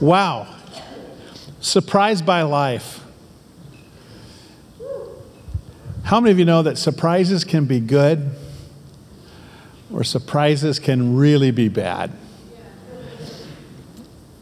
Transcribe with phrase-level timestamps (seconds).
[0.00, 0.46] Wow.
[1.60, 3.04] Surprised by life.
[6.04, 8.30] How many of you know that surprises can be good
[9.92, 12.12] or surprises can really be bad?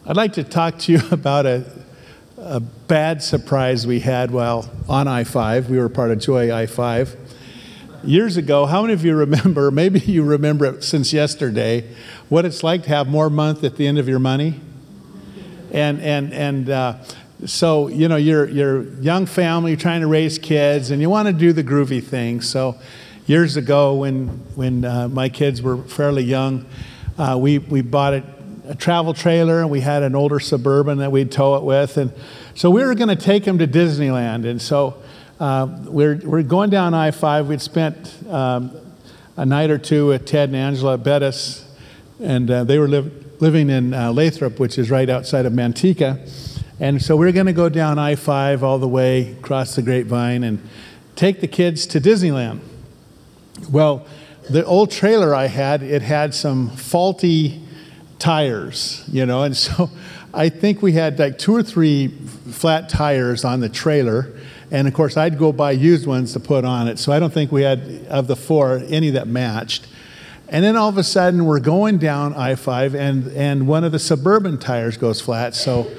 [0.07, 1.65] I'd like to talk to you about a,
[2.39, 5.69] a bad surprise we had while on I 5.
[5.69, 7.17] We were part of Joy I 5.
[8.05, 11.93] Years ago, how many of you remember, maybe you remember it since yesterday,
[12.29, 14.61] what it's like to have more month at the end of your money?
[15.73, 16.99] And, and, and uh,
[17.45, 21.29] so, you know, you're, you're young family, you're trying to raise kids, and you want
[21.29, 22.41] to do the groovy thing.
[22.41, 22.77] So,
[23.29, 26.65] years ago, when, when uh, my kids were fairly young,
[27.19, 28.25] uh, we, we bought a,
[28.69, 31.99] a travel trailer and we had an older suburban that we'd tow it with.
[31.99, 32.11] And
[32.55, 34.47] so we were going to take them to Disneyland.
[34.47, 35.03] And so
[35.39, 37.49] uh, we're, we're going down I 5.
[37.49, 38.75] We'd spent um,
[39.37, 41.65] a night or two with Ted and Angela Bettis,
[42.21, 46.19] and uh, they were live, living in uh, Lathrop, which is right outside of Manteca.
[46.81, 49.83] And so we we're going to go down I 5 all the way across the
[49.83, 50.61] grapevine and
[51.17, 52.61] take the kids to Disneyland.
[53.71, 54.07] Well,
[54.49, 57.61] the old trailer I had, it had some faulty
[58.19, 59.91] tires, you know, and so
[60.33, 64.35] I think we had like two or three flat tires on the trailer.
[64.71, 66.99] And of course, I'd go buy used ones to put on it.
[66.99, 69.87] So I don't think we had, of the four, any that matched.
[70.51, 73.93] And then all of a sudden, we're going down I 5, and, and one of
[73.93, 75.55] the suburban tires goes flat.
[75.55, 75.91] So,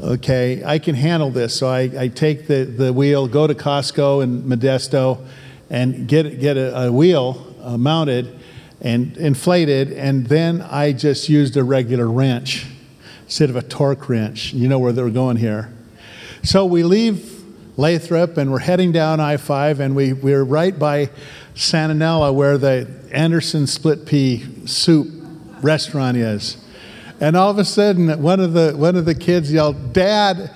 [0.00, 1.56] okay, I can handle this.
[1.56, 5.24] So I, I take the, the wheel, go to Costco and Modesto,
[5.70, 8.40] and get, get a, a wheel uh, mounted
[8.80, 12.66] and inflated, and then I just used a regular wrench
[13.24, 14.52] instead of a torque wrench.
[14.52, 15.72] You know where they're going here.
[16.42, 17.42] So we leave
[17.76, 21.10] Lathrop and we're heading down I 5, and we, we're right by
[21.54, 25.08] Santa Nella where the Andersen split pea soup
[25.62, 26.56] restaurant is.
[27.20, 30.50] And all of a sudden, one of the, one of the kids yelled, Dad,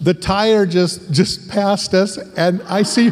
[0.00, 3.10] the tire just, just passed us, and I see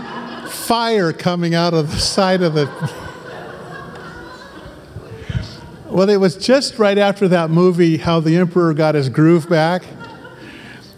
[0.48, 2.66] fire coming out of the side of the.
[5.88, 9.84] well, it was just right after that movie, How the Emperor Got His Groove Back.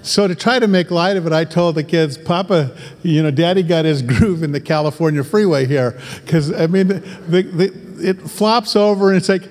[0.04, 3.30] So to try to make light of it, I told the kids, Papa, you know,
[3.30, 5.98] Daddy got his groove in the California freeway here.
[6.22, 7.00] Because, I mean, the,
[7.42, 7.72] the,
[8.06, 9.44] it flops over and it's like,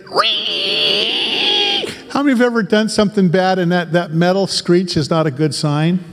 [2.11, 5.31] how many have ever done something bad and that, that metal screech is not a
[5.31, 6.03] good sign?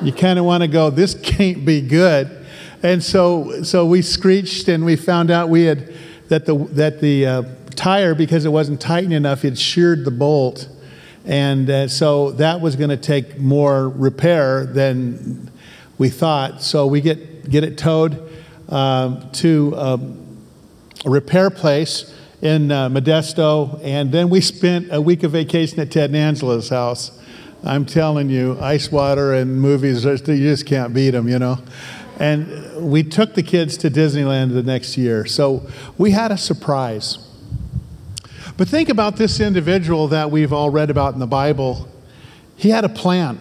[0.00, 2.46] You kind of want to go, this can't be good.
[2.82, 5.92] And so, so we screeched and we found out we had,
[6.28, 7.42] that the, that the uh,
[7.74, 10.68] tire, because it wasn't tight enough, it sheared the bolt
[11.24, 15.50] and uh, so that was going to take more repair than
[15.98, 16.62] we thought.
[16.62, 18.30] So we get, get it towed
[18.68, 20.38] uh, to um,
[21.04, 23.80] a repair place in uh, Modesto.
[23.84, 27.18] And then we spent a week of vacation at Ted and Angela's house.
[27.64, 31.58] I'm telling you, ice water and movies, you just can't beat them, you know.
[32.18, 35.24] And we took the kids to Disneyland the next year.
[35.26, 37.18] So we had a surprise.
[38.62, 41.88] But think about this individual that we've all read about in the Bible.
[42.54, 43.40] He had a plan.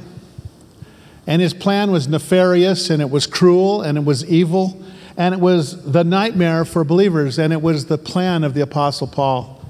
[1.28, 4.84] And his plan was nefarious, and it was cruel, and it was evil,
[5.16, 9.06] and it was the nightmare for believers, and it was the plan of the Apostle
[9.06, 9.64] Paul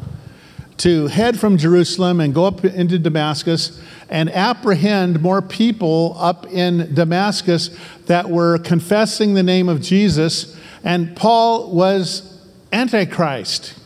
[0.78, 6.96] to head from Jerusalem and go up into Damascus and apprehend more people up in
[6.96, 10.58] Damascus that were confessing the name of Jesus.
[10.86, 12.40] And Paul was
[12.72, 13.81] Antichrist.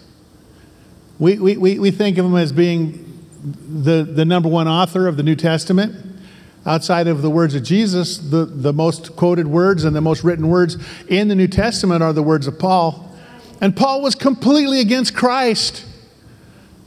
[1.17, 3.05] We, we, we think of him as being
[3.43, 5.95] the, the number one author of the New Testament.
[6.65, 10.49] Outside of the words of Jesus, the, the most quoted words and the most written
[10.49, 10.77] words
[11.07, 13.15] in the New Testament are the words of Paul.
[13.61, 15.85] And Paul was completely against Christ.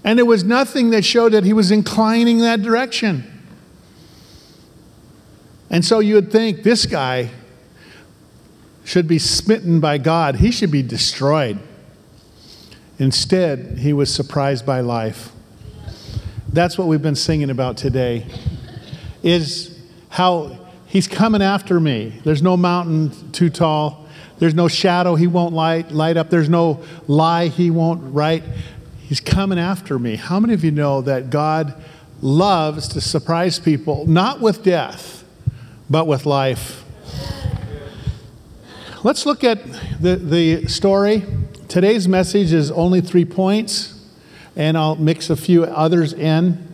[0.04, 3.24] And there was nothing that showed that he was inclining that direction.
[5.70, 7.30] And so you would think this guy
[8.84, 11.58] should be smitten by God, he should be destroyed.
[12.98, 15.30] Instead, he was surprised by life.
[16.52, 18.26] That's what we've been singing about today.
[19.22, 19.78] Is
[20.08, 22.20] how he's coming after me.
[22.24, 24.06] There's no mountain too tall.
[24.38, 26.30] There's no shadow he won't light light up.
[26.30, 28.42] There's no lie he won't write.
[29.00, 30.16] He's coming after me.
[30.16, 31.74] How many of you know that God
[32.20, 35.24] loves to surprise people not with death,
[35.88, 36.84] but with life?
[39.04, 39.64] Let's look at
[40.00, 41.24] the, the story
[41.68, 43.94] Today's message is only three points,
[44.56, 46.66] and I'll mix a few others in.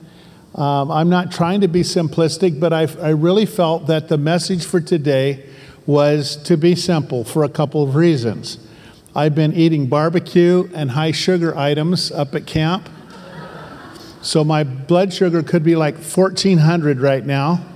[0.54, 4.64] Um, I'm not trying to be simplistic, but I, I really felt that the message
[4.64, 5.46] for today
[5.84, 8.64] was to be simple for a couple of reasons.
[9.16, 12.88] I've been eating barbecue and high sugar items up at camp.
[14.22, 17.66] So my blood sugar could be like 1400 right now.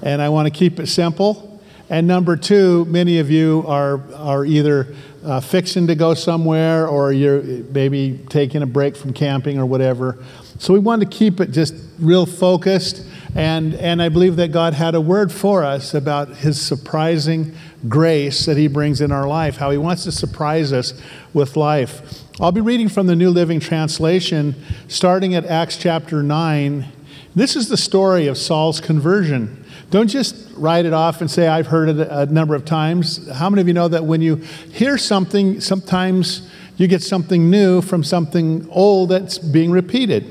[0.00, 1.60] And I want to keep it simple.
[1.90, 4.94] And number two, many of you are, are either
[5.24, 10.18] uh, fixing to go somewhere or you're maybe taking a break from camping or whatever.
[10.58, 13.04] So we wanted to keep it just real focused.
[13.34, 17.54] And, and I believe that God had a word for us about his surprising
[17.88, 20.94] grace that he brings in our life, how he wants to surprise us
[21.32, 22.22] with life.
[22.40, 24.54] I'll be reading from the New Living Translation,
[24.88, 26.86] starting at Acts chapter 9.
[27.34, 29.63] This is the story of Saul's conversion.
[29.94, 33.30] Don't just write it off and say, I've heard it a number of times.
[33.30, 34.34] How many of you know that when you
[34.72, 40.26] hear something, sometimes you get something new from something old that's being repeated?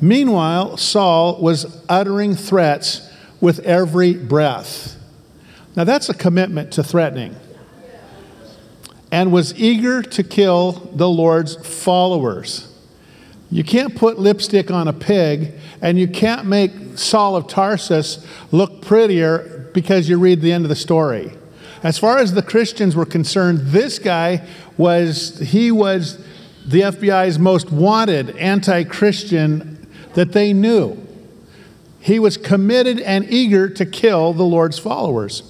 [0.00, 3.10] Meanwhile, Saul was uttering threats
[3.40, 4.96] with every breath.
[5.74, 7.34] Now, that's a commitment to threatening.
[9.10, 12.72] And was eager to kill the Lord's followers.
[13.50, 18.82] You can't put lipstick on a pig, and you can't make Saul of Tarsus look
[18.82, 21.32] prettier because you read the end of the story.
[21.82, 24.46] As far as the Christians were concerned, this guy
[24.76, 26.18] was, he was
[26.66, 31.00] the FBI's most wanted anti Christian that they knew.
[32.00, 35.42] He was committed and eager to kill the Lord's followers.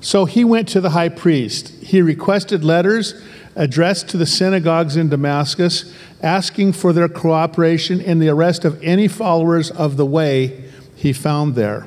[0.00, 1.68] So he went to the high priest.
[1.82, 3.14] He requested letters
[3.56, 5.92] addressed to the synagogues in Damascus,
[6.22, 10.64] asking for their cooperation in the arrest of any followers of the way
[10.96, 11.86] he found there.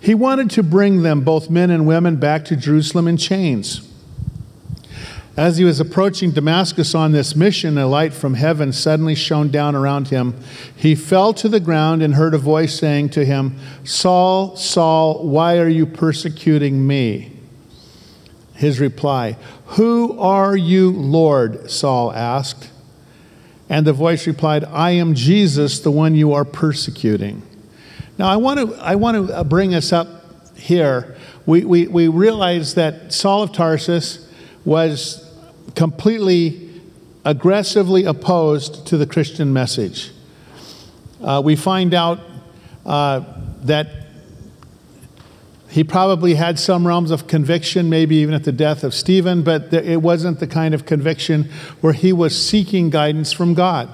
[0.00, 3.82] He wanted to bring them, both men and women, back to Jerusalem in chains.
[5.36, 9.74] As he was approaching Damascus on this mission, a light from heaven suddenly shone down
[9.74, 10.34] around him.
[10.74, 15.58] He fell to the ground and heard a voice saying to him, Saul, Saul, why
[15.58, 17.35] are you persecuting me?
[18.56, 19.36] His reply,
[19.66, 21.70] Who are you, Lord?
[21.70, 22.70] Saul asked.
[23.68, 27.42] And the voice replied, I am Jesus, the one you are persecuting.
[28.16, 31.16] Now, I want to, I want to bring us up here.
[31.44, 34.30] We, we, we realize that Saul of Tarsus
[34.64, 35.28] was
[35.74, 36.80] completely
[37.24, 40.12] aggressively opposed to the Christian message.
[41.22, 42.20] Uh, we find out
[42.84, 43.22] uh,
[43.62, 44.05] that
[45.76, 49.74] he probably had some realms of conviction, maybe even at the death of Stephen, but
[49.74, 51.50] it wasn't the kind of conviction
[51.82, 53.90] where he was seeking guidance from God.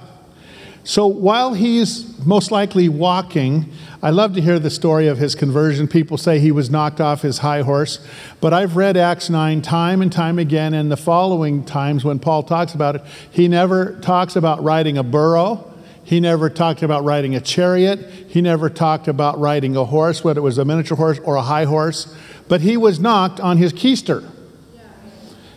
[0.85, 5.89] So while he's most likely walking, I love to hear the story of his conversion.
[5.89, 7.99] People say he was knocked off his high horse,
[8.41, 12.45] but I've read Acts 9 time and time again, and the following times when Paul
[12.45, 13.03] talks about it,
[13.33, 15.72] he never talks about riding a burro.
[16.05, 18.01] He never talked about riding a chariot.
[18.29, 21.43] He never talked about riding a horse, whether it was a miniature horse or a
[21.43, 22.15] high horse,
[22.49, 24.29] but he was knocked on his keister.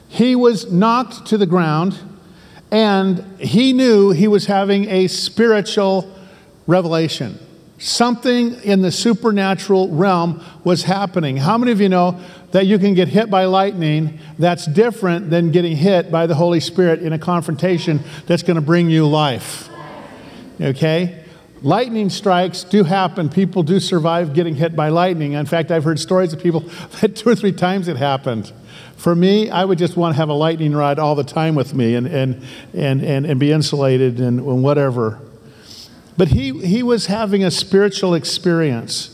[0.07, 1.99] He was knocked to the ground
[2.71, 6.11] and he knew he was having a spiritual
[6.67, 7.39] revelation.
[7.77, 11.37] Something in the supernatural realm was happening.
[11.37, 12.19] How many of you know
[12.51, 16.61] that you can get hit by lightning that's different than getting hit by the Holy
[16.61, 19.69] Spirit in a confrontation that's going to bring you life?
[20.59, 21.23] Okay?
[21.61, 23.29] Lightning strikes do happen.
[23.29, 25.33] People do survive getting hit by lightning.
[25.33, 26.59] In fact, I've heard stories of people
[27.01, 28.51] that two or three times it happened.
[28.97, 31.73] For me, I would just want to have a lightning rod all the time with
[31.73, 32.43] me and, and,
[32.73, 35.19] and, and, and be insulated and, and whatever.
[36.17, 39.11] But he, he was having a spiritual experience.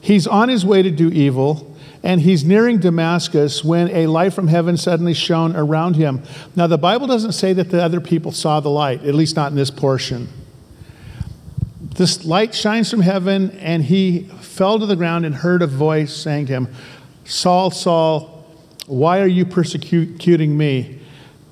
[0.00, 4.48] He's on his way to do evil, and he's nearing Damascus when a light from
[4.48, 6.22] heaven suddenly shone around him.
[6.54, 9.50] Now, the Bible doesn't say that the other people saw the light, at least not
[9.50, 10.28] in this portion.
[12.00, 16.16] This light shines from heaven, and he fell to the ground and heard a voice
[16.16, 16.68] saying to him,
[17.26, 18.46] Saul, Saul,
[18.86, 20.98] why are you persecuting me?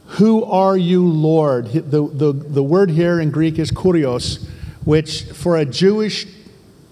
[0.07, 1.67] Who are you, Lord?
[1.67, 4.49] The, the, the word here in Greek is kurios,
[4.87, 6.27] which for a Jewish,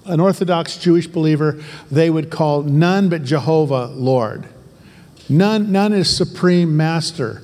[0.04, 1.58] an Orthodox Jewish believer,
[1.90, 4.46] they would call none but Jehovah Lord.
[5.30, 7.40] None, none is supreme master.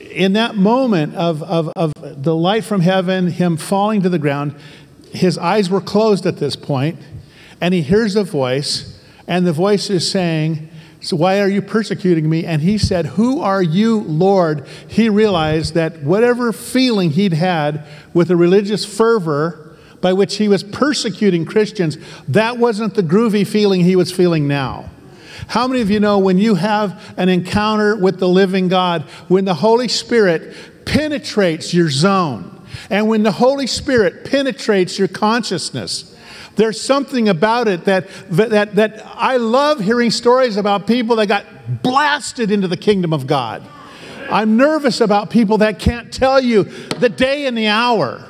[0.00, 1.92] In that moment of, of, of
[2.22, 4.54] the light from heaven, him falling to the ground,
[5.12, 6.98] his eyes were closed at this point,
[7.60, 10.68] and he hears a voice, and the voice is saying,
[11.02, 12.44] so why are you persecuting me?
[12.46, 14.66] And he said, Who are you, Lord?
[14.86, 20.62] He realized that whatever feeling he'd had with a religious fervor by which he was
[20.62, 24.90] persecuting Christians, that wasn't the groovy feeling he was feeling now.
[25.48, 29.44] How many of you know when you have an encounter with the living God, when
[29.44, 36.16] the Holy Spirit penetrates your zone, and when the Holy Spirit penetrates your consciousness,
[36.56, 41.46] there's something about it that, that, that I love hearing stories about people that got
[41.82, 43.66] blasted into the kingdom of God.
[44.30, 48.26] I'm nervous about people that can't tell you the day and the hour.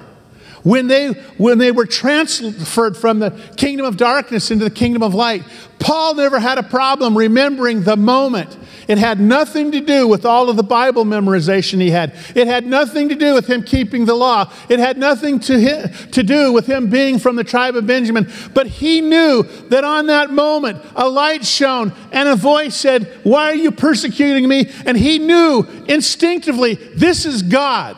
[0.62, 5.12] When they, when they were transferred from the kingdom of darkness into the kingdom of
[5.12, 5.42] light,
[5.81, 8.57] Paul never had a problem remembering the moment.
[8.87, 12.14] It had nothing to do with all of the Bible memorization he had.
[12.35, 14.52] It had nothing to do with him keeping the law.
[14.69, 18.31] It had nothing to, to do with him being from the tribe of Benjamin.
[18.54, 23.50] But he knew that on that moment, a light shone and a voice said, Why
[23.50, 24.71] are you persecuting me?
[24.85, 27.97] And he knew instinctively, this is God.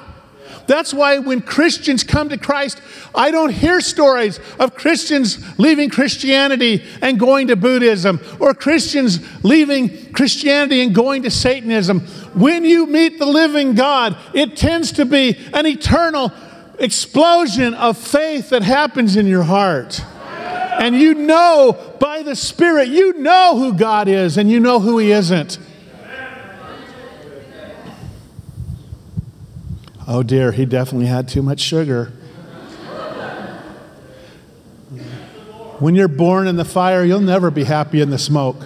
[0.67, 2.81] That's why when Christians come to Christ,
[3.15, 10.13] I don't hear stories of Christians leaving Christianity and going to Buddhism or Christians leaving
[10.13, 12.01] Christianity and going to Satanism.
[12.35, 16.33] When you meet the living God, it tends to be an eternal
[16.79, 20.01] explosion of faith that happens in your heart.
[20.79, 24.99] And you know by the Spirit, you know who God is and you know who
[24.99, 25.59] He isn't.
[30.07, 32.13] Oh dear, he definitely had too much sugar.
[35.79, 38.63] When you're born in the fire, you'll never be happy in the smoke.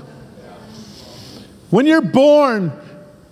[1.71, 2.73] When you're born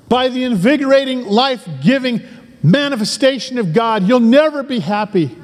[0.08, 2.22] by the invigorating, life giving
[2.62, 5.36] manifestation of God, you'll never be happy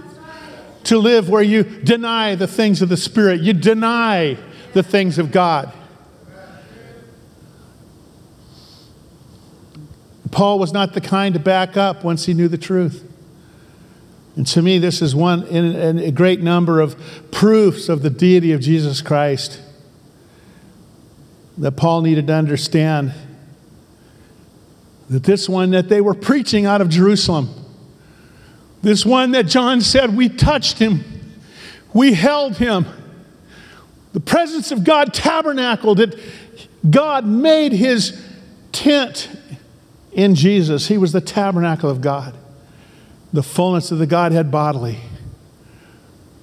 [0.84, 4.36] to live where you deny the things of the Spirit, you deny
[4.72, 5.72] the things of God.
[10.32, 13.08] Paul was not the kind to back up once he knew the truth.
[14.34, 16.96] And to me, this is one in, a great number of
[17.30, 19.60] proofs of the deity of Jesus Christ
[21.58, 23.12] that Paul needed to understand
[25.10, 27.50] that this one that they were preaching out of Jerusalem,
[28.80, 31.04] this one that John said, we touched him,
[31.92, 32.86] we held him,
[34.14, 36.18] the presence of God tabernacled, that
[36.90, 38.26] God made his
[38.72, 39.28] tent
[40.12, 42.34] in Jesus, he was the tabernacle of God,
[43.32, 44.98] the fullness of the Godhead bodily.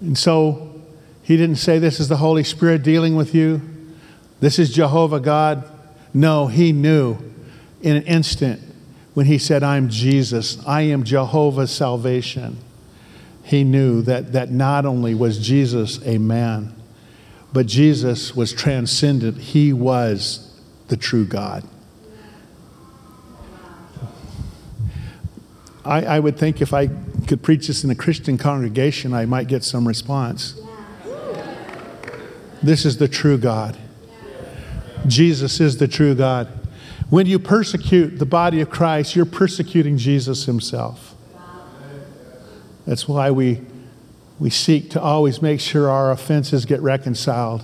[0.01, 0.81] And so
[1.21, 3.61] he didn't say, This is the Holy Spirit dealing with you.
[4.39, 5.69] This is Jehovah God.
[6.13, 7.17] No, he knew
[7.81, 8.61] in an instant
[9.13, 12.57] when he said, I'm Jesus, I am Jehovah's salvation.
[13.43, 16.75] He knew that, that not only was Jesus a man,
[17.51, 19.37] but Jesus was transcendent.
[19.37, 21.63] He was the true God.
[25.89, 26.87] I, I would think if I
[27.27, 30.53] could preach this in a Christian congregation, I might get some response.
[32.61, 33.75] This is the true God.
[35.07, 36.47] Jesus is the true God.
[37.09, 41.15] When you persecute the body of Christ, you're persecuting Jesus himself.
[42.85, 43.61] That's why we,
[44.37, 47.63] we seek to always make sure our offenses get reconciled,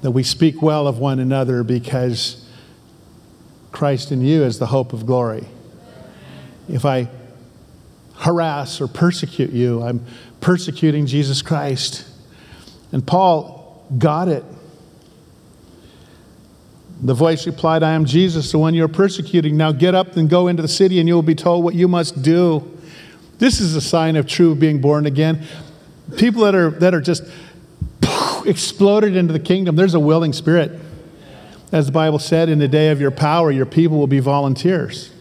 [0.00, 2.44] that we speak well of one another because
[3.70, 5.46] Christ in you is the hope of glory
[6.72, 7.08] if I
[8.16, 10.04] harass or persecute you, I'm
[10.40, 12.08] persecuting Jesus Christ.
[12.90, 14.44] And Paul got it.
[17.02, 19.56] The voice replied, I am Jesus, the one you're persecuting.
[19.56, 21.88] Now get up and go into the city, and you will be told what you
[21.88, 22.78] must do.
[23.38, 25.44] This is a sign of true being born again.
[26.16, 27.24] People that are, that are just
[28.46, 30.78] exploded into the kingdom, there's a willing spirit.
[31.72, 35.11] As the Bible said, in the day of your power, your people will be volunteers.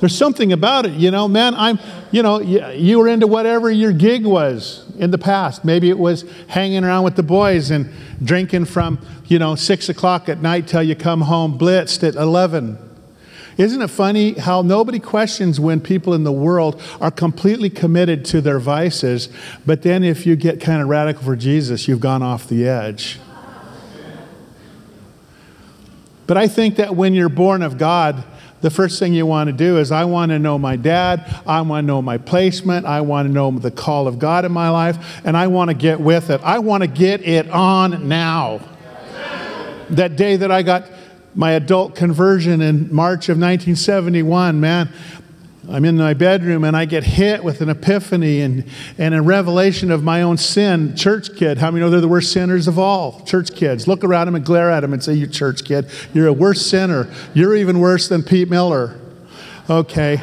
[0.00, 1.54] There's something about it, you know, man.
[1.54, 1.78] I'm,
[2.12, 5.64] you know, you were into whatever your gig was in the past.
[5.64, 10.28] Maybe it was hanging around with the boys and drinking from, you know, six o'clock
[10.28, 12.78] at night till you come home blitzed at 11.
[13.56, 18.40] Isn't it funny how nobody questions when people in the world are completely committed to
[18.40, 19.28] their vices,
[19.66, 23.18] but then if you get kind of radical for Jesus, you've gone off the edge?
[26.28, 28.22] But I think that when you're born of God,
[28.60, 31.60] the first thing you want to do is I want to know my dad, I
[31.62, 34.68] want to know my placement, I want to know the call of God in my
[34.70, 36.40] life, and I want to get with it.
[36.42, 38.60] I want to get it on now.
[39.90, 40.90] That day that I got
[41.34, 44.92] my adult conversion in March of 1971, man,
[45.70, 48.64] I'm in my bedroom and I get hit with an epiphany and,
[48.96, 50.96] and a revelation of my own sin.
[50.96, 53.22] Church kid, how many know they're the worst sinners of all?
[53.26, 53.86] Church kids.
[53.86, 56.64] Look around them and glare at them and say, You church kid, you're a worse
[56.64, 57.12] sinner.
[57.34, 58.98] You're even worse than Pete Miller.
[59.68, 60.22] Okay.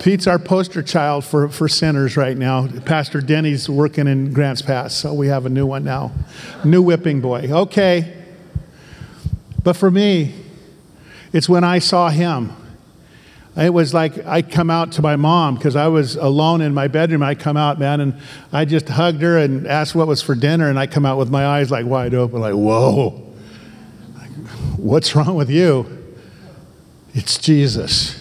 [0.00, 2.66] Pete's our poster child for, for sinners right now.
[2.66, 6.10] Pastor Denny's working in Grants Pass, so we have a new one now.
[6.64, 7.48] New whipping boy.
[7.50, 8.16] Okay.
[9.62, 10.34] But for me,
[11.32, 12.56] it's when I saw him
[13.56, 16.86] it was like I come out to my mom because I was alone in my
[16.86, 17.22] bedroom.
[17.22, 18.14] I come out, man, and
[18.52, 21.30] I just hugged her and asked what was for dinner, and I come out with
[21.30, 23.10] my eyes like wide open, like, whoa,
[24.76, 25.98] what's wrong with you?
[27.12, 28.16] It's Jesus.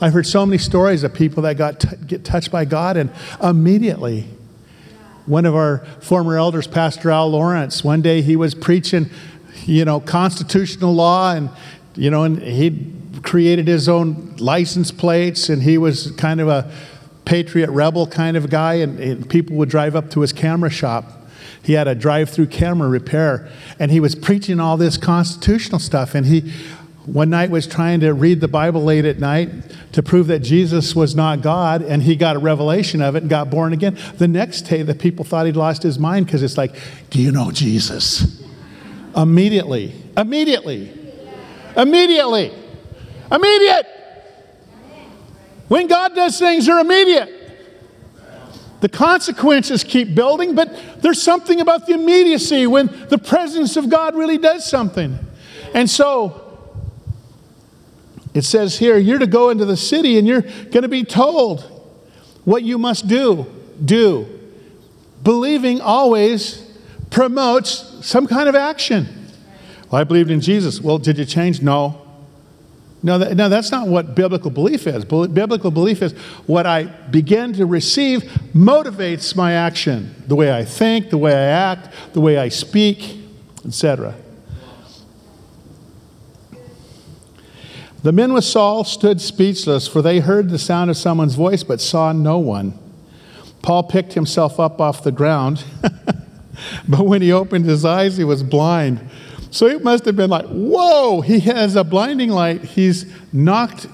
[0.00, 3.10] I've heard so many stories of people that got t- get touched by God and
[3.42, 4.26] immediately.
[5.26, 9.08] One of our former elders, Pastor Al Lawrence, one day he was preaching,
[9.64, 11.48] you know, constitutional law and,
[11.94, 16.70] you know, and he created his own license plates and he was kind of a
[17.24, 21.24] patriot rebel kind of guy and, and people would drive up to his camera shop
[21.64, 26.14] he had a drive through camera repair, and he was preaching all this constitutional stuff.
[26.14, 26.52] And he,
[27.06, 29.48] one night, was trying to read the Bible late at night
[29.92, 33.30] to prove that Jesus was not God, and he got a revelation of it and
[33.30, 33.96] got born again.
[34.18, 36.76] The next day, the people thought he'd lost his mind because it's like,
[37.08, 38.42] Do you know Jesus?
[39.16, 40.92] Immediately, immediately,
[41.76, 42.52] immediately,
[43.34, 43.86] immediate.
[45.68, 47.40] When God does things, they're immediate.
[48.80, 54.14] The consequences keep building, but there's something about the immediacy when the presence of God
[54.14, 55.18] really does something.
[55.72, 56.40] And so,
[58.34, 61.62] it says here, you're to go into the city and you're going to be told
[62.44, 63.46] what you must do.
[63.82, 64.26] Do.
[65.22, 66.70] Believing always
[67.10, 69.30] promotes some kind of action.
[69.90, 70.80] Well, I believed in Jesus.
[70.80, 71.62] Well, did you change?
[71.62, 72.03] No.
[73.04, 75.04] No, that, no, that's not what biblical belief is.
[75.04, 76.12] Biblical belief is
[76.46, 78.22] what I begin to receive
[78.54, 80.14] motivates my action.
[80.26, 83.18] The way I think, the way I act, the way I speak,
[83.66, 84.14] etc.
[88.02, 91.82] The men with Saul stood speechless, for they heard the sound of someone's voice but
[91.82, 92.72] saw no one.
[93.60, 95.62] Paul picked himself up off the ground,
[96.88, 99.10] but when he opened his eyes, he was blind.
[99.54, 102.64] So it must have been like, whoa, he has a blinding light.
[102.64, 103.86] He's knocked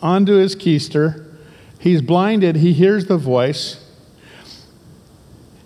[0.00, 1.26] onto his keister.
[1.80, 2.54] He's blinded.
[2.54, 3.84] He hears the voice.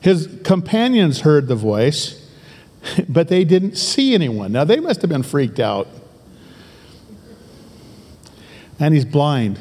[0.00, 2.26] His companions heard the voice,
[3.10, 4.52] but they didn't see anyone.
[4.52, 5.86] Now they must have been freaked out.
[8.80, 9.58] And he's blind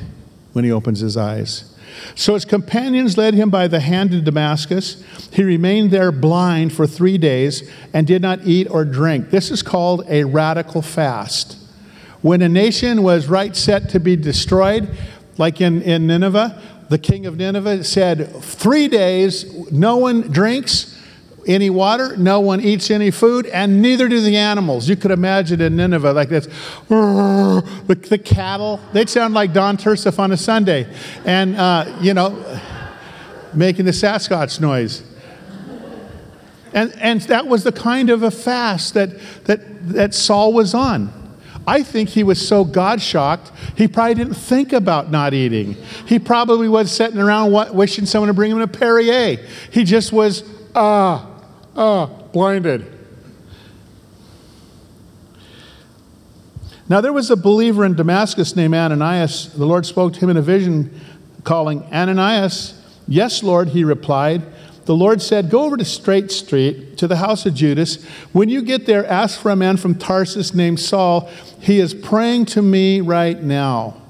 [0.53, 1.70] when he opens his eyes.
[2.15, 5.03] So his companions led him by the hand to Damascus.
[5.31, 9.29] He remained there blind for three days and did not eat or drink.
[9.29, 11.57] This is called a radical fast.
[12.21, 14.95] When a nation was right set to be destroyed,
[15.37, 21.00] like in, in Nineveh, the king of Nineveh said, Three days, no one drinks
[21.47, 24.87] any water, no one eats any food, and neither do the animals.
[24.87, 26.47] You could imagine in Nineveh like this
[26.87, 30.87] the, the cattle, they'd sound like Don Tursif on a Sunday,
[31.25, 32.43] and, uh, you know,
[33.53, 35.03] making the Sasquatch noise.
[36.73, 39.09] And, and that was the kind of a fast that,
[39.45, 41.11] that, that Saul was on.
[41.67, 45.73] I think he was so God shocked, he probably didn't think about not eating.
[46.07, 49.37] He probably was sitting around wishing someone to bring him a Perrier.
[49.69, 51.30] He just was, ah,
[51.75, 52.85] Ah, blinded.
[56.89, 59.53] Now, there was a believer in Damascus named Ananias.
[59.53, 60.99] The Lord spoke to him in a vision,
[61.45, 62.77] calling, Ananias.
[63.07, 64.41] Yes, Lord, he replied.
[64.85, 68.03] The Lord said, Go over to Straight Street to the house of Judas.
[68.33, 71.29] When you get there, ask for a man from Tarsus named Saul.
[71.61, 74.01] He is praying to me right now.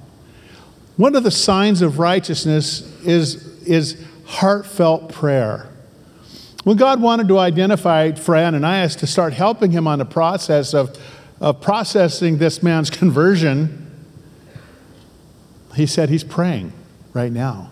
[0.97, 5.70] One of the signs of righteousness is, is heartfelt prayer.
[6.63, 10.95] When God wanted to identify for Ananias to start helping him on the process of,
[11.39, 13.89] of processing this man's conversion,
[15.75, 16.73] he said he's praying
[17.13, 17.71] right now.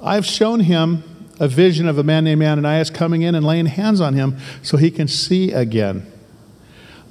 [0.00, 1.02] I've shown him
[1.40, 4.76] a vision of a man named Ananias coming in and laying hands on him so
[4.76, 6.06] he can see again.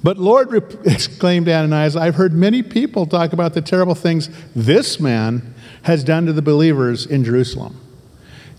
[0.02, 0.52] But Lord,
[0.86, 6.26] exclaimed Ananias, I've heard many people talk about the terrible things this man has done
[6.26, 7.80] to the believers in Jerusalem.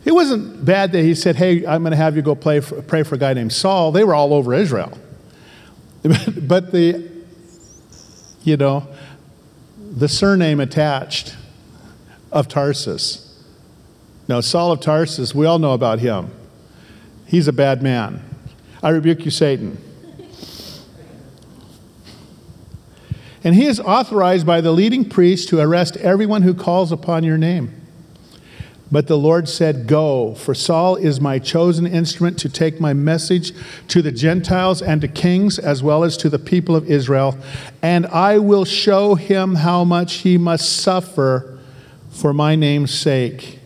[0.05, 2.81] It wasn't bad that he said, Hey, I'm going to have you go play for,
[2.81, 3.91] pray for a guy named Saul.
[3.91, 4.97] They were all over Israel.
[6.03, 7.09] but the,
[8.43, 8.87] you know,
[9.77, 11.35] the surname attached
[12.31, 13.25] of Tarsus.
[14.27, 16.31] Now, Saul of Tarsus, we all know about him.
[17.25, 18.23] He's a bad man.
[18.81, 19.77] I rebuke you, Satan.
[23.43, 27.37] And he is authorized by the leading priest to arrest everyone who calls upon your
[27.37, 27.79] name.
[28.91, 33.53] But the Lord said, Go, for Saul is my chosen instrument to take my message
[33.89, 37.37] to the Gentiles and to kings, as well as to the people of Israel,
[37.83, 41.59] and I will show him how much he must suffer
[42.09, 43.59] for my name's sake.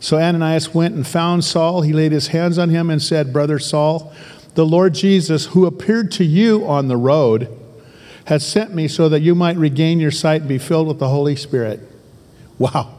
[0.00, 1.82] So Ananias went and found Saul.
[1.82, 4.12] He laid his hands on him and said, Brother Saul,
[4.54, 7.48] the Lord Jesus, who appeared to you on the road,
[8.26, 11.08] has sent me so that you might regain your sight and be filled with the
[11.08, 11.80] Holy Spirit.
[12.58, 12.92] Wow.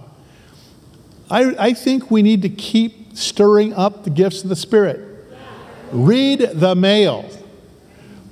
[1.29, 5.01] I, I think we need to keep stirring up the gifts of the Spirit.
[5.91, 7.29] Read the mail.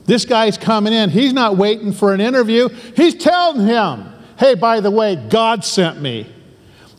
[0.05, 1.09] This guy's coming in.
[1.09, 2.69] He's not waiting for an interview.
[2.95, 6.27] He's telling him, hey, by the way, God sent me.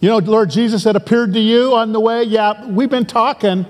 [0.01, 2.25] You know, Lord Jesus had appeared to you on the way.
[2.25, 3.65] Yeah, we've been talking.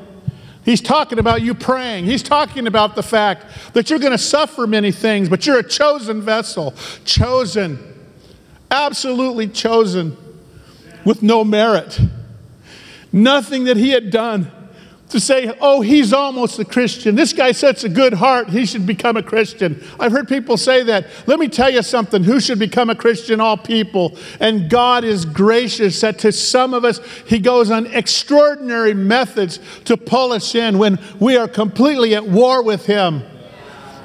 [0.66, 2.06] He's talking about you praying.
[2.06, 5.66] He's talking about the fact that you're going to suffer many things, but you're a
[5.66, 6.74] chosen vessel.
[7.04, 7.78] Chosen.
[8.68, 10.16] Absolutely chosen.
[11.04, 12.00] With no merit.
[13.12, 14.50] Nothing that he had done
[15.08, 17.14] to say, oh, he's almost a Christian.
[17.14, 18.48] This guy sets a good heart.
[18.48, 19.82] He should become a Christian.
[20.00, 21.06] I've heard people say that.
[21.26, 22.24] Let me tell you something.
[22.24, 23.40] Who should become a Christian?
[23.40, 24.18] All people.
[24.40, 29.96] And God is gracious that to some of us, He goes on extraordinary methods to
[29.96, 33.22] pull us in when we are completely at war with Him.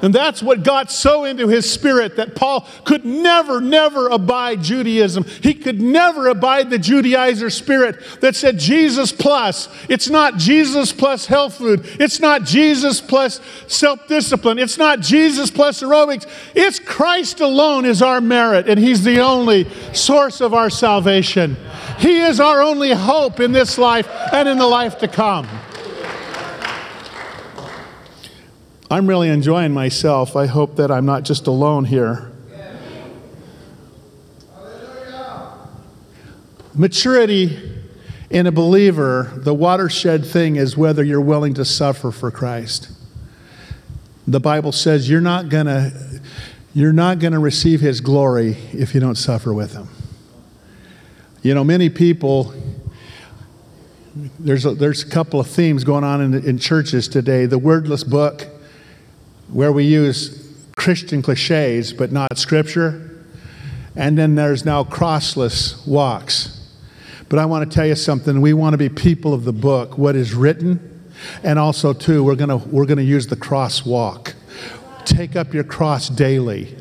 [0.02, 5.22] And that's what got so into his spirit that Paul could never, never abide Judaism.
[5.22, 9.68] He could never abide the Judaizer spirit that said Jesus plus.
[9.88, 11.86] It's not Jesus plus health food.
[12.00, 14.58] It's not Jesus plus self discipline.
[14.58, 16.28] It's not Jesus plus aerobics.
[16.56, 21.56] It's Christ alone is our merit, and he's the only source of our salvation.
[21.98, 25.46] He is our only hope in this life and in the life to come.
[28.92, 30.36] I'm really enjoying myself.
[30.36, 32.30] I hope that I'm not just alone here.
[36.74, 37.58] Maturity
[38.28, 42.90] in a believer, the watershed thing is whether you're willing to suffer for Christ.
[44.28, 46.20] The Bible says you're not going to
[46.74, 49.88] you're not going to receive his glory if you don't suffer with him.
[51.40, 52.54] You know, many people
[54.38, 57.46] there's a, there's a couple of themes going on in, in churches today.
[57.46, 58.48] The wordless book
[59.52, 60.38] where we use
[60.76, 63.10] Christian cliches but not scripture.
[63.94, 66.58] And then there's now crossless walks.
[67.28, 68.40] But I want to tell you something.
[68.40, 71.10] We want to be people of the book, what is written.
[71.42, 74.34] And also, too, we're going to, we're going to use the cross walk.
[75.04, 76.76] Take up your cross daily.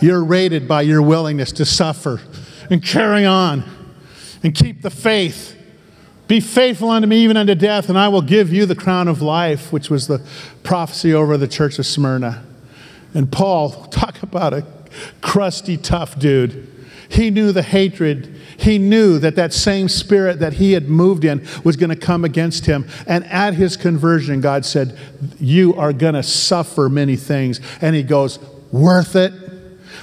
[0.00, 2.20] You're rated by your willingness to suffer
[2.70, 3.64] and carry on
[4.42, 5.56] and keep the faith.
[6.28, 9.20] Be faithful unto me even unto death, and I will give you the crown of
[9.20, 10.22] life, which was the
[10.62, 12.44] prophecy over the church of Smyrna.
[13.14, 14.66] And Paul, talk about a
[15.20, 16.68] crusty, tough dude.
[17.08, 18.40] He knew the hatred.
[18.56, 22.24] He knew that that same spirit that he had moved in was going to come
[22.24, 22.88] against him.
[23.06, 24.98] And at his conversion, God said,
[25.38, 27.60] You are going to suffer many things.
[27.82, 28.38] And he goes,
[28.70, 29.32] Worth it.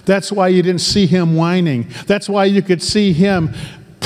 [0.05, 1.88] That's why you didn't see him whining.
[2.05, 3.53] That's why you could see him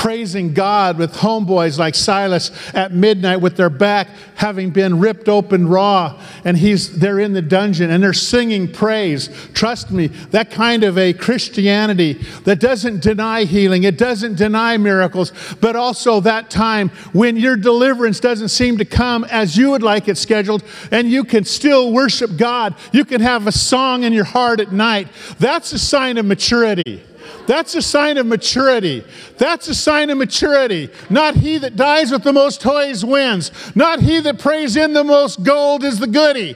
[0.03, 5.65] praising God with homeboys like Silas at midnight with their back having been ripped open
[5.65, 9.29] raw and he's they're in the dungeon and they're singing praise.
[9.53, 15.31] Trust me, that kind of a Christianity that doesn't deny healing, it doesn't deny miracles,
[15.61, 20.09] but also that time when your deliverance doesn't seem to come as you would like
[20.09, 22.75] it scheduled and you can still worship God.
[22.91, 25.07] You can have a song in your heart at night.
[25.39, 27.03] That's a sign of maturity.
[27.47, 29.03] That's a sign of maturity.
[29.37, 30.89] That's a sign of maturity.
[31.09, 33.51] Not he that dies with the most toys wins.
[33.75, 36.55] Not he that prays in the most gold is the goody.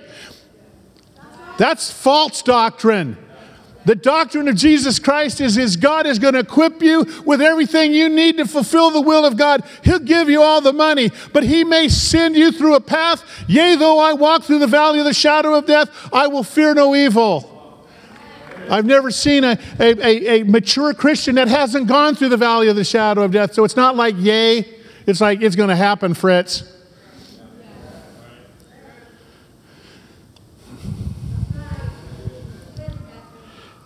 [1.58, 3.18] That's false doctrine.
[3.88, 7.94] The doctrine of Jesus Christ is, His God is going to equip you with everything
[7.94, 9.64] you need to fulfill the will of God.
[9.82, 13.24] He'll give you all the money, but He may send you through a path.
[13.48, 16.74] Yea, though I walk through the valley of the shadow of death, I will fear
[16.74, 17.57] no evil.
[18.70, 22.68] I've never seen a, a, a, a, mature Christian that hasn't gone through the valley
[22.68, 23.54] of the shadow of death.
[23.54, 24.66] So it's not like, yay,
[25.06, 26.64] it's like, it's going to happen, Fritz.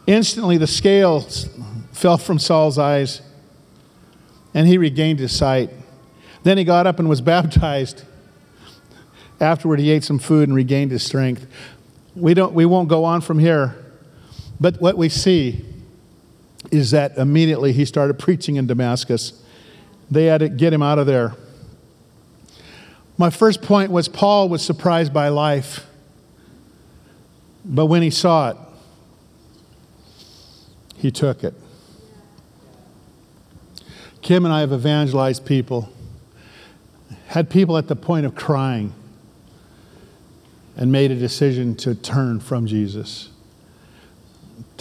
[0.08, 1.48] Instantly, the scales
[1.92, 3.22] fell from Saul's eyes,
[4.54, 5.70] and he regained his sight.
[6.44, 8.04] Then he got up and was baptized.
[9.40, 11.48] Afterward, he ate some food and regained his strength.
[12.16, 13.81] We, don't, we won't go on from here.
[14.62, 15.66] But what we see
[16.72, 19.44] is that immediately he started preaching in Damascus.
[20.12, 21.34] They had to get him out of there.
[23.18, 25.88] My first point was Paul was surprised by life.
[27.66, 28.58] But when he saw it,
[30.96, 31.56] he took it.
[34.22, 35.92] Kim and I have evangelized people,
[37.28, 38.94] had people at the point of crying,
[40.78, 43.31] and made a decision to turn from Jesus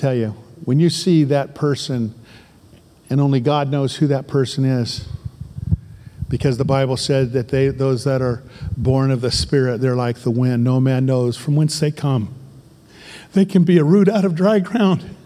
[0.01, 0.31] tell you,
[0.65, 2.15] when you see that person,
[3.09, 5.07] and only God knows who that person is,
[6.29, 8.43] because the Bible said that they, those that are
[8.77, 10.63] born of the Spirit, they're like the wind.
[10.63, 12.33] No man knows from whence they come.
[13.33, 15.17] They can be a root out of dry ground,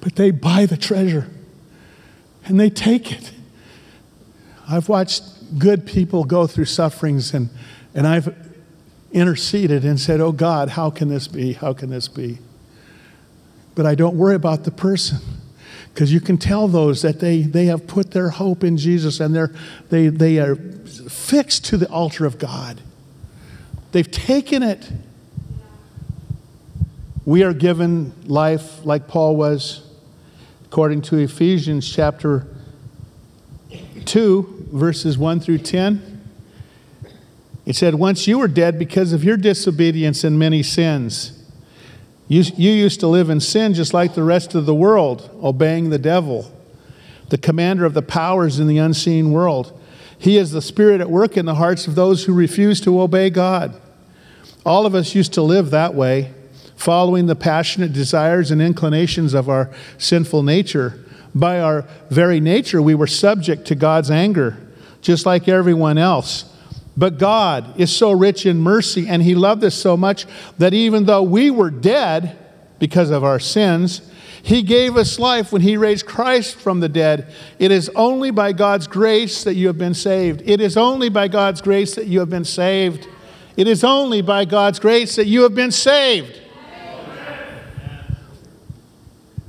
[0.00, 1.28] but they buy the treasure
[2.44, 3.32] and they take it.
[4.68, 7.50] I've watched good people go through sufferings, and,
[7.94, 8.34] and I've
[9.12, 11.52] interceded and said, Oh God, how can this be?
[11.52, 12.38] How can this be?
[13.80, 15.20] But I don't worry about the person
[15.94, 19.34] because you can tell those that they, they have put their hope in Jesus and
[19.34, 19.54] they're,
[19.88, 22.82] they, they are fixed to the altar of God.
[23.92, 24.92] They've taken it.
[27.24, 29.90] We are given life like Paul was,
[30.66, 32.46] according to Ephesians chapter
[34.04, 36.20] 2, verses 1 through 10.
[37.64, 41.39] It said, Once you were dead because of your disobedience and many sins.
[42.30, 45.90] You, you used to live in sin just like the rest of the world, obeying
[45.90, 46.48] the devil,
[47.28, 49.76] the commander of the powers in the unseen world.
[50.16, 53.30] He is the spirit at work in the hearts of those who refuse to obey
[53.30, 53.74] God.
[54.64, 56.32] All of us used to live that way,
[56.76, 61.04] following the passionate desires and inclinations of our sinful nature.
[61.34, 64.56] By our very nature, we were subject to God's anger,
[65.02, 66.44] just like everyone else.
[66.96, 70.26] But God is so rich in mercy, and He loved us so much
[70.58, 72.36] that even though we were dead
[72.78, 74.02] because of our sins,
[74.42, 77.32] He gave us life when He raised Christ from the dead.
[77.58, 80.42] It is only by God's grace that you have been saved.
[80.44, 83.06] It is only by God's grace that you have been saved.
[83.56, 86.40] It is only by God's grace that you have been saved.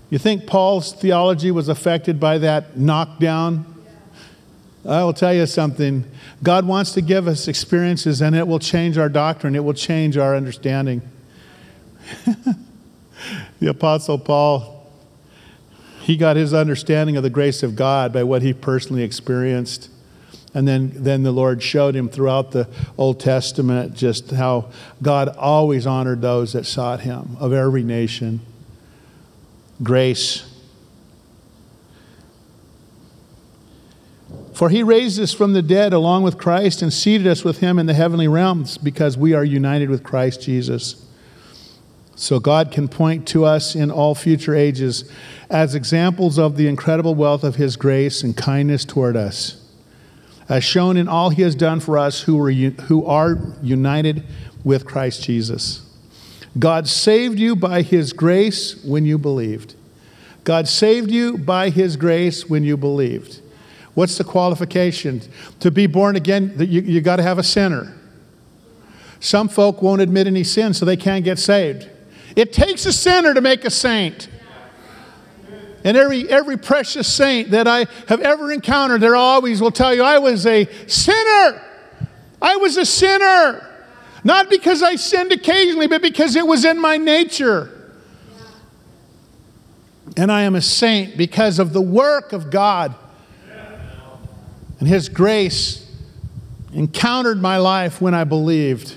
[0.10, 3.66] You think Paul's theology was affected by that knockdown?
[4.86, 6.04] I will tell you something.
[6.44, 10.18] God wants to give us experiences, and it will change our doctrine, it will change
[10.18, 11.02] our understanding.
[13.60, 14.92] the Apostle Paul,
[16.02, 19.90] he got his understanding of the grace of God by what he personally experienced.
[20.54, 25.88] And then, then the Lord showed him throughout the Old Testament just how God always
[25.88, 28.42] honored those that sought him of every nation.
[29.82, 30.51] Grace.
[34.54, 37.80] For he raised us from the dead along with Christ and seated us with him
[37.80, 41.06] in the heavenly realms because we are united with Christ Jesus.
[42.16, 45.10] So God can point to us in all future ages
[45.50, 49.60] as examples of the incredible wealth of his grace and kindness toward us,
[50.48, 54.24] as shown in all he has done for us who are, who are united
[54.64, 55.82] with Christ Jesus.
[56.60, 59.76] God saved you by his grace when you believed.
[60.44, 63.42] God saved you by his grace when you believed.
[63.94, 65.22] What's the qualification?
[65.60, 67.94] To be born again, you, you got to have a sinner.
[69.20, 71.90] Some folk won't admit any sin, so they can't get saved.
[72.36, 74.30] It takes a sinner to make a saint.
[75.84, 80.04] And every, every precious saint that I have ever encountered, they always will tell you,
[80.04, 81.62] I was a sinner.
[82.42, 83.68] I was a sinner.
[84.24, 87.70] Not because I sinned occasionally, but because it was in my nature.
[90.16, 92.96] And I am a saint because of the work of God
[94.82, 95.88] and His grace
[96.74, 98.96] encountered my life when I believed.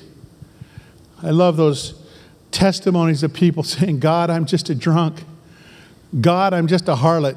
[1.23, 2.03] I love those
[2.51, 5.25] testimonies of people saying, God, I'm just a drunk.
[6.18, 7.37] God, I'm just a harlot.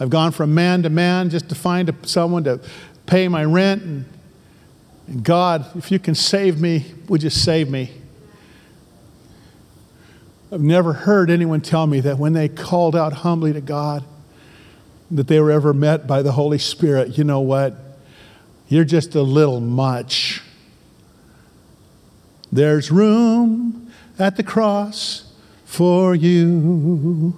[0.00, 2.60] I've gone from man to man just to find someone to
[3.06, 3.82] pay my rent.
[3.84, 4.04] And,
[5.06, 7.92] and God, if you can save me, would you save me?
[10.50, 14.02] I've never heard anyone tell me that when they called out humbly to God,
[15.10, 17.74] that they were ever met by the Holy Spirit, you know what?
[18.68, 20.42] You're just a little much.
[22.52, 25.32] There's room at the cross
[25.64, 27.36] for you.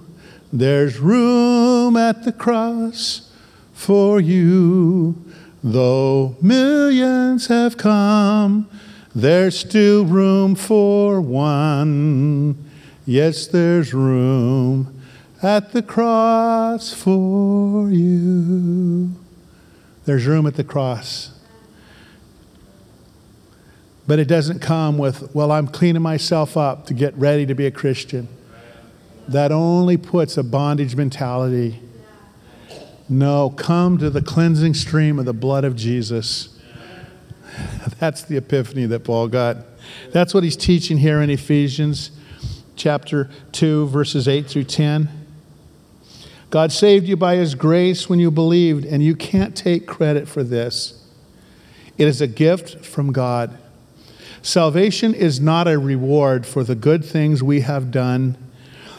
[0.51, 3.31] There's room at the cross
[3.73, 5.15] for you.
[5.63, 8.69] Though millions have come,
[9.15, 12.69] there's still room for one.
[13.05, 15.02] Yes, there's room
[15.43, 19.11] at the cross for you.
[20.05, 21.31] There's room at the cross.
[24.05, 27.65] But it doesn't come with, well, I'm cleaning myself up to get ready to be
[27.65, 28.27] a Christian.
[29.27, 31.79] That only puts a bondage mentality.
[33.07, 36.59] No, come to the cleansing stream of the blood of Jesus.
[37.99, 39.57] That's the epiphany that Paul got.
[40.11, 42.11] That's what he's teaching here in Ephesians
[42.75, 45.22] chapter 2, verses 8 through 10.
[46.53, 50.43] God saved you by His grace when you believed, and you can't take credit for
[50.43, 51.03] this.
[51.97, 53.57] It is a gift from God.
[54.43, 58.37] Salvation is not a reward for the good things we have done,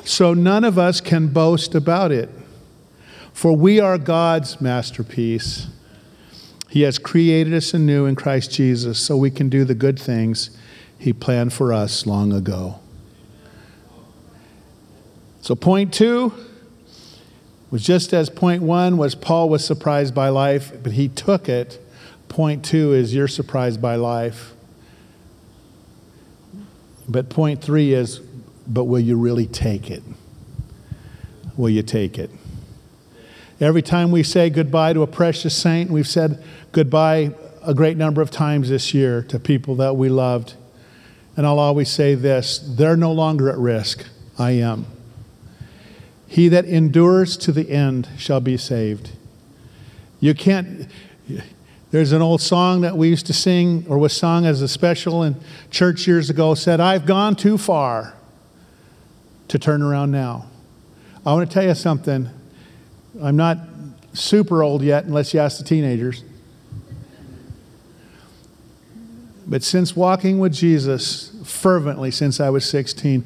[0.05, 2.29] so none of us can boast about it.
[3.33, 5.69] For we are God's masterpiece.
[6.71, 10.51] He has created us anew in Christ Jesus so we can do the good things
[10.99, 12.81] He planned for us long ago.
[15.41, 16.33] So, point two
[17.75, 21.85] was just as point one was Paul was surprised by life, but he took it.
[22.29, 24.53] Point two is you're surprised by life.
[27.09, 28.21] But point three is,
[28.65, 30.05] but will you really take it?
[31.57, 32.31] Will you take it?
[33.59, 37.35] Every time we say goodbye to a precious saint, we've said goodbye
[37.67, 40.55] a great number of times this year to people that we loved.
[41.37, 44.07] And I'll always say this they're no longer at risk.
[44.39, 44.87] I am.
[46.35, 49.13] He that endures to the end shall be saved.
[50.19, 50.89] You can't,
[51.93, 55.23] there's an old song that we used to sing, or was sung as a special
[55.23, 55.37] in
[55.71, 58.15] church years ago, said, I've gone too far
[59.47, 60.47] to turn around now.
[61.25, 62.29] I want to tell you something.
[63.23, 63.59] I'm not
[64.13, 66.25] super old yet, unless you ask the teenagers.
[69.47, 73.25] But since walking with Jesus fervently since I was 16,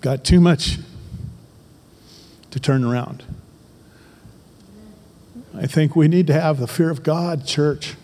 [0.00, 0.78] got too much
[2.50, 3.22] to turn around.
[5.54, 7.96] I think we need to have the fear of God, church.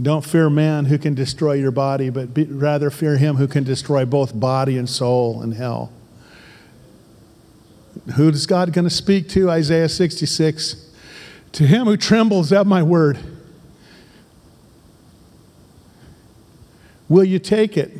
[0.00, 3.64] Don't fear man who can destroy your body, but be, rather fear him who can
[3.64, 5.90] destroy both body and soul in hell.
[8.16, 9.50] Who is God going to speak to?
[9.50, 10.90] Isaiah 66.
[11.52, 13.18] To him who trembles at my word.
[17.08, 17.96] Will you take it?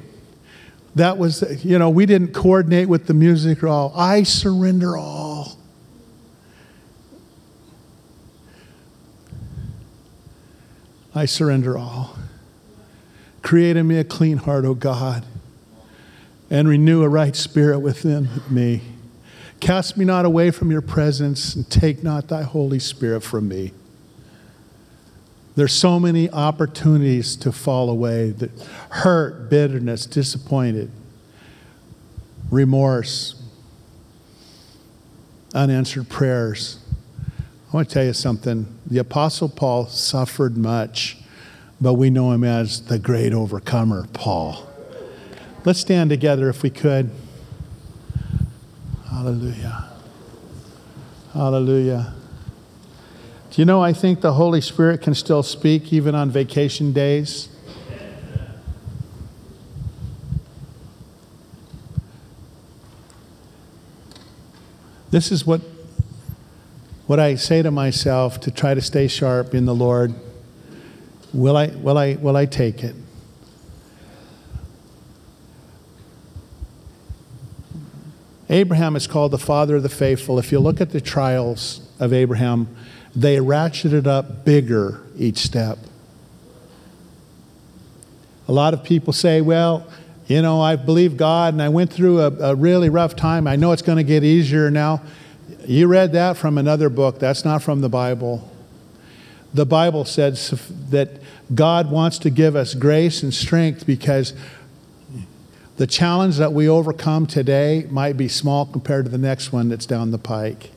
[0.96, 3.92] That was, you know, we didn't coordinate with the music at all.
[3.94, 5.58] I surrender all.
[11.14, 12.16] I surrender all.
[13.42, 15.26] Create in me a clean heart, O God,
[16.48, 18.80] and renew a right spirit within me.
[19.60, 23.72] Cast me not away from your presence, and take not thy Holy Spirit from me.
[25.56, 28.50] There's so many opportunities to fall away that
[28.90, 30.90] hurt, bitterness, disappointed,
[32.50, 33.42] remorse,
[35.54, 36.78] unanswered prayers.
[37.72, 38.66] I want to tell you something.
[38.86, 41.16] The Apostle Paul suffered much,
[41.80, 44.68] but we know him as the great overcomer, Paul.
[45.64, 47.10] Let's stand together if we could.
[49.08, 49.86] Hallelujah.
[51.32, 52.14] Hallelujah.
[53.56, 57.48] Do you know, I think the Holy Spirit can still speak even on vacation days?
[65.10, 65.62] This is what,
[67.06, 70.12] what I say to myself to try to stay sharp in the Lord.
[71.32, 72.94] Will I, will I, will I take it?
[78.50, 80.38] Abraham is called the father of the faithful.
[80.38, 82.68] If you look at the trials of Abraham,
[83.16, 85.78] they ratcheted up bigger each step.
[88.46, 89.88] A lot of people say, well,
[90.26, 93.46] you know, I believe God and I went through a, a really rough time.
[93.46, 95.02] I know it's going to get easier now.
[95.66, 97.18] You read that from another book.
[97.18, 98.52] That's not from the Bible.
[99.54, 100.50] The Bible says
[100.90, 101.08] that
[101.54, 104.34] God wants to give us grace and strength because
[105.76, 109.86] the challenge that we overcome today might be small compared to the next one that's
[109.86, 110.70] down the pike.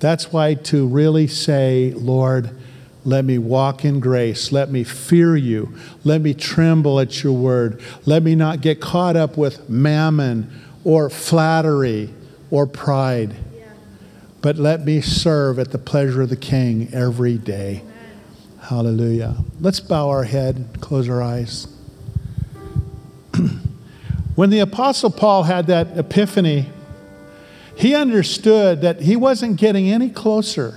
[0.00, 2.50] That's why to really say, Lord,
[3.04, 4.52] let me walk in grace.
[4.52, 5.74] Let me fear you.
[6.04, 7.80] Let me tremble at your word.
[8.04, 10.50] Let me not get caught up with mammon
[10.84, 12.12] or flattery
[12.50, 13.34] or pride.
[13.56, 13.64] Yeah.
[14.42, 17.82] But let me serve at the pleasure of the King every day.
[17.82, 18.20] Amen.
[18.60, 19.36] Hallelujah.
[19.60, 21.66] Let's bow our head, close our eyes.
[24.34, 26.66] when the Apostle Paul had that epiphany,
[27.78, 30.76] he understood that he wasn't getting any closer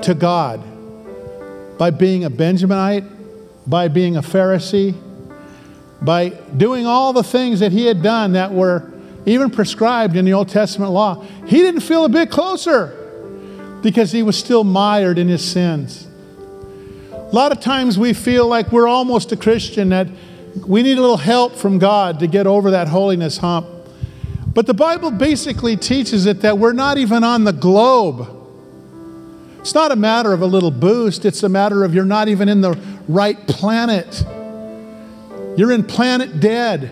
[0.00, 0.62] to God
[1.76, 3.06] by being a Benjaminite,
[3.66, 4.94] by being a Pharisee,
[6.00, 8.90] by doing all the things that he had done that were
[9.26, 11.22] even prescribed in the Old Testament law.
[11.46, 12.96] He didn't feel a bit closer
[13.82, 16.08] because he was still mired in his sins.
[17.12, 20.08] A lot of times we feel like we're almost a Christian, that
[20.66, 23.66] we need a little help from God to get over that holiness hump.
[24.52, 28.36] But the Bible basically teaches it that we're not even on the globe.
[29.60, 32.48] It's not a matter of a little boost, it's a matter of you're not even
[32.48, 34.24] in the right planet.
[35.56, 36.90] You're in planet dead.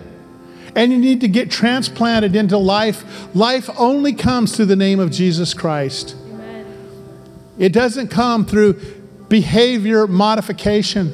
[0.75, 3.35] And you need to get transplanted into life.
[3.35, 6.15] Life only comes through the name of Jesus Christ.
[6.29, 6.67] Amen.
[7.59, 8.75] It doesn't come through
[9.29, 11.13] behavior modification.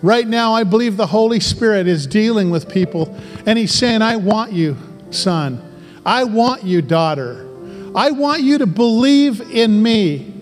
[0.00, 4.16] Right now, I believe the Holy Spirit is dealing with people, and He's saying, I
[4.16, 4.76] want you
[5.10, 5.62] son.
[6.04, 7.46] I want you, daughter.
[7.94, 10.34] I want you to believe in me.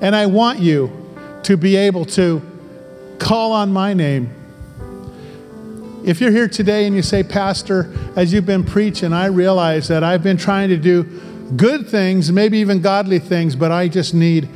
[0.00, 0.90] And I want you
[1.44, 2.42] to be able to
[3.18, 4.30] call on my name.
[6.04, 10.04] if you're here today and you say, Pastor, as you've been preaching, I realize that
[10.04, 11.04] I've been trying to do
[11.56, 14.48] good things, maybe even godly things, but I just need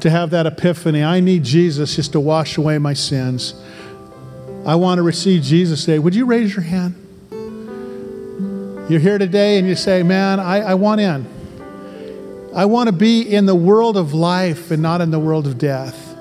[0.00, 1.02] to have that epiphany.
[1.02, 3.54] I need Jesus just to wash away my sins.
[4.66, 5.98] I want to receive Jesus today.
[5.98, 7.05] Would you raise your hand?
[8.88, 11.26] You're here today and you say, Man, I, I want in.
[12.54, 15.58] I want to be in the world of life and not in the world of
[15.58, 16.14] death.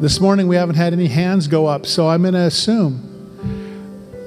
[0.00, 3.08] This morning we haven't had any hands go up, so I'm going to assume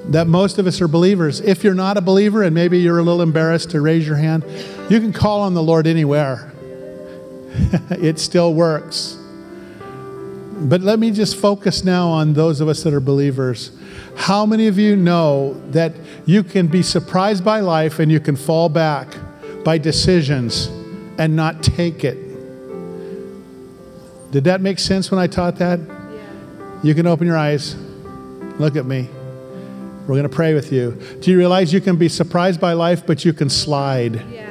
[0.08, 1.40] that most of us are believers.
[1.42, 4.42] If you're not a believer and maybe you're a little embarrassed to raise your hand,
[4.88, 6.50] you can call on the Lord anywhere.
[7.90, 9.18] it still works.
[10.58, 13.72] But let me just focus now on those of us that are believers.
[14.16, 15.94] How many of you know that
[16.24, 19.14] you can be surprised by life and you can fall back
[19.64, 20.68] by decisions
[21.18, 22.16] and not take it?
[24.32, 25.78] Did that make sense when I taught that?
[25.78, 26.80] Yeah.
[26.82, 27.76] You can open your eyes.
[28.58, 29.10] Look at me.
[30.02, 30.98] We're going to pray with you.
[31.20, 34.22] Do you realize you can be surprised by life, but you can slide?
[34.32, 34.46] Yeah.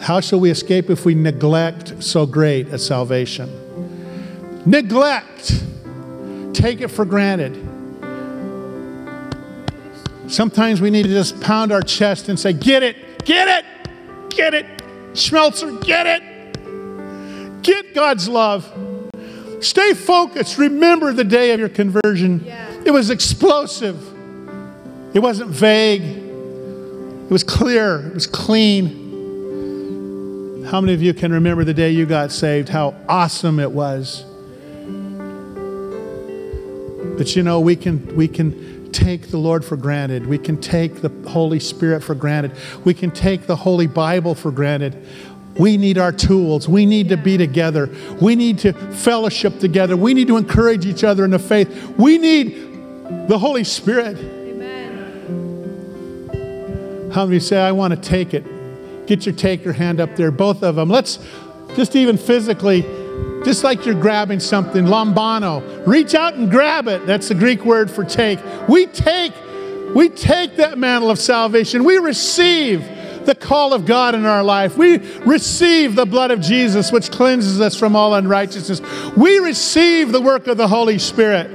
[0.00, 3.63] How shall we escape if we neglect so great a salvation?
[4.66, 5.62] Neglect.
[6.52, 7.54] Take it for granted.
[10.28, 13.64] Sometimes we need to just pound our chest and say, Get it, get it,
[14.30, 14.66] get it.
[15.12, 16.22] Schmelzer, get it.
[17.62, 18.70] Get God's love.
[19.60, 20.58] Stay focused.
[20.58, 22.42] Remember the day of your conversion.
[22.44, 22.82] Yeah.
[22.84, 23.96] It was explosive.
[25.14, 26.02] It wasn't vague.
[26.02, 28.08] It was clear.
[28.08, 29.04] It was clean.
[30.64, 32.68] How many of you can remember the day you got saved?
[32.68, 34.24] How awesome it was.
[37.16, 40.26] But you know, we can we can take the Lord for granted.
[40.26, 42.52] We can take the Holy Spirit for granted.
[42.84, 44.96] We can take the Holy Bible for granted.
[45.58, 46.68] We need our tools.
[46.68, 47.88] We need to be together.
[48.20, 49.96] We need to fellowship together.
[49.96, 51.94] We need to encourage each other in the faith.
[51.96, 54.18] We need the Holy Spirit.
[54.18, 54.70] Amen.
[57.12, 58.44] How many say, I want to take it?
[59.06, 60.88] Get your take your hand up there, both of them.
[60.88, 61.18] Let's
[61.76, 62.84] just even physically,
[63.44, 67.06] just like you're grabbing something, lambano, reach out and grab it.
[67.06, 68.38] That's the Greek word for take.
[68.68, 69.32] We take,
[69.94, 71.84] we take that mantle of salvation.
[71.84, 72.88] We receive
[73.26, 74.76] the call of God in our life.
[74.76, 78.80] We receive the blood of Jesus, which cleanses us from all unrighteousness.
[79.16, 81.50] We receive the work of the Holy Spirit.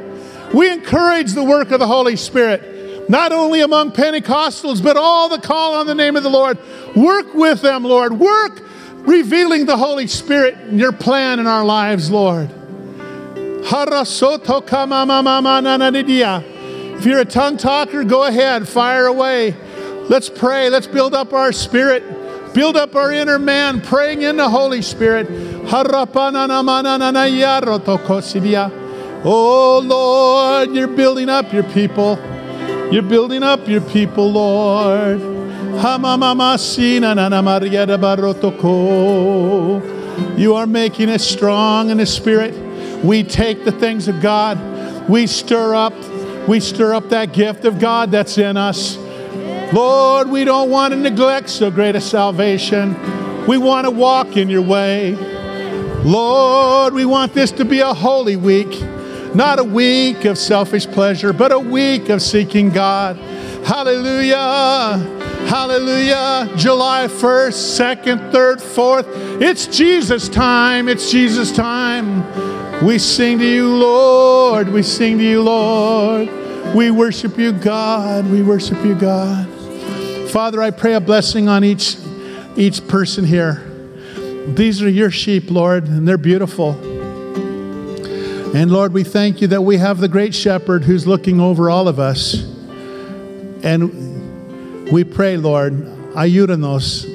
[0.54, 5.44] We encourage the work of the Holy Spirit, not only among Pentecostals, but all that
[5.44, 6.58] call on the name of the Lord.
[6.96, 8.14] Work with them, Lord.
[8.14, 8.64] Work
[9.06, 12.50] revealing the Holy Spirit and your plan in our lives, Lord.
[17.00, 19.56] If you're a tongue talker, go ahead, fire away.
[20.10, 20.70] Let's pray.
[20.70, 25.28] Let's build up our spirit, build up our inner man, praying in the Holy Spirit.
[29.24, 32.18] Oh Lord, you're building up your people.
[32.92, 35.39] You're building up your people, Lord.
[40.38, 42.54] You are making us strong in the spirit.
[43.02, 44.60] We take the things of God.
[45.08, 45.94] We stir up,
[46.50, 48.98] we stir up that gift of God that's in us.
[49.72, 52.94] Lord, we don't want to neglect so great a salvation.
[53.48, 55.16] We want to walk in your way.
[56.04, 58.82] Lord, we want this to be a holy week.
[59.34, 63.16] Not a week of selfish pleasure, but a week of seeking God.
[63.66, 65.19] Hallelujah.
[65.48, 66.52] Hallelujah.
[66.56, 69.42] July 1st, 2nd, 3rd, 4th.
[69.42, 70.88] It's Jesus time.
[70.88, 72.86] It's Jesus time.
[72.86, 74.70] We sing to you, Lord.
[74.70, 76.30] We sing to you, Lord.
[76.76, 78.30] We worship you, God.
[78.30, 79.48] We worship you, God.
[80.30, 81.98] Father, I pray a blessing on each,
[82.56, 83.66] each person here.
[84.48, 86.72] These are your sheep, Lord, and they're beautiful.
[88.56, 91.88] And Lord, we thank you that we have the great shepherd who's looking over all
[91.88, 92.36] of us.
[93.64, 94.09] And
[94.92, 95.74] we pray, Lord,
[96.14, 97.06] ayúdanos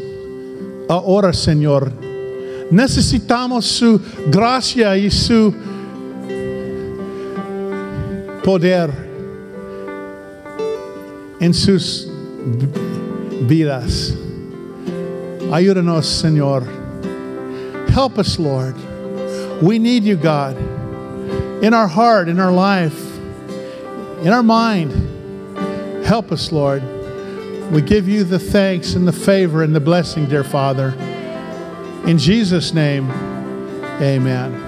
[0.88, 1.92] ahora, Señor.
[2.70, 3.98] Necesitamos su
[4.30, 5.52] gracia y su
[8.42, 8.90] poder
[11.40, 12.06] en sus
[13.46, 14.16] vidas.
[15.50, 16.66] Ayúdanos, Señor.
[17.90, 18.74] Help us, Lord.
[19.62, 20.56] We need you, God
[21.64, 22.98] in our heart, in our life,
[24.20, 24.92] in our mind.
[26.04, 26.82] Help us, Lord.
[27.70, 30.90] We give you the thanks and the favor and the blessing, dear Father.
[32.06, 33.10] In Jesus' name,
[34.00, 34.63] amen.